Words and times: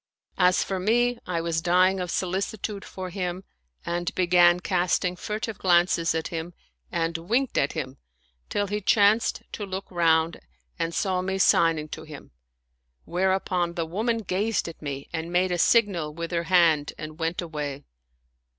As 0.39 0.63
for 0.63 0.79
me, 0.79 1.19
I 1.27 1.41
was 1.41 1.61
dying 1.61 1.99
of 1.99 2.09
solicitude 2.09 2.83
for 2.83 3.11
him 3.11 3.43
and 3.85 4.15
began 4.15 4.59
casting 4.59 5.15
furtive 5.15 5.59
glances 5.59 6.15
at 6.15 6.29
him 6.29 6.55
and 6.91 7.15
winked 7.19 7.55
at 7.55 7.73
him, 7.73 7.99
till 8.49 8.65
he 8.65 8.81
chanced 8.81 9.43
to 9.51 9.63
look 9.63 9.85
round 9.91 10.39
and 10.79 10.95
saw 10.95 11.21
me 11.21 11.37
signing 11.37 11.87
to 11.89 12.01
him; 12.01 12.31
whereupon 13.05 13.75
the 13.75 13.85
woman 13.85 14.23
gazed 14.23 14.67
at 14.67 14.81
me 14.81 15.07
and 15.13 15.31
made 15.31 15.51
a 15.51 15.59
signal 15.59 16.11
with 16.15 16.31
her 16.31 16.45
hand 16.45 16.93
and 16.97 17.19
went 17.19 17.39
away. 17.39 17.83